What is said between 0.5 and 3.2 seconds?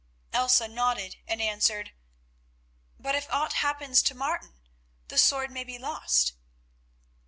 nodded and answered, "But